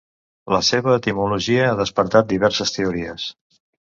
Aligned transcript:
La 0.53 0.59
seva 0.69 0.95
etimologia 0.99 1.67
ha 1.71 1.75
despertat 1.81 2.31
diverses 2.31 2.73
teories. 2.79 3.27